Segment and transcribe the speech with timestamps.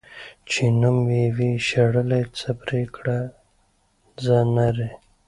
[0.49, 3.19] چی نوم یی وی شړي، څه پریکړه
[4.23, 4.89] ځه نري.